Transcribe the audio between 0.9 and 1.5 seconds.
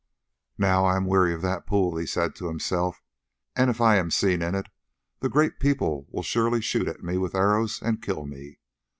am weary of